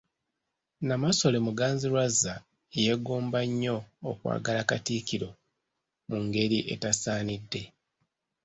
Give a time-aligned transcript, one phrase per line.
[0.79, 2.33] Nnamasole Muganzirwazza
[2.75, 3.77] yeegomba nnyo
[4.09, 5.29] okwagala Katikkiro
[6.09, 7.61] mu ngeri etasaanidde.